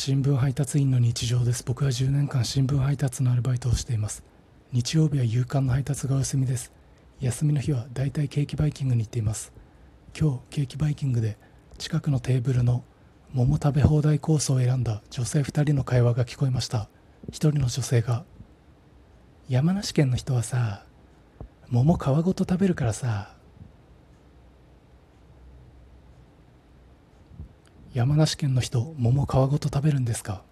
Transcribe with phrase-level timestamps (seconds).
[0.00, 1.64] 新聞配達員の日常です。
[1.66, 4.22] 僕は10年間新聞配達のアルバイトをしています。
[4.70, 6.72] 日曜日は夕刊の配達がお休みです。
[7.18, 9.52] 休みの日はだいたいケーキバイキングに行っています。
[10.16, 11.36] 今日ケーキバイキングで
[11.78, 12.84] 近くのテーブルの
[13.32, 16.88] 桃食べ放題コースを選んだ女性2人の会話が聞こえました。
[17.32, 18.24] 1人の女性が
[19.50, 20.84] 「山梨県の人はさ
[21.70, 23.34] 桃皮ごと食べるからさ
[27.94, 30.42] 山梨県の人桃皮ごと食べるんですか？